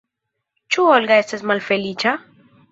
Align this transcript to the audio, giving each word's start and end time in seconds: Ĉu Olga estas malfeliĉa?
Ĉu 0.75 0.85
Olga 0.95 1.19
estas 1.25 1.45
malfeliĉa? 1.53 2.19